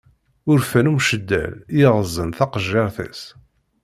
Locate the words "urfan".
0.51-0.89